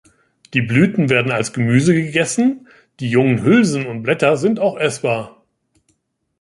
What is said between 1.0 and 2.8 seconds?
werden als Gemüse gegessen,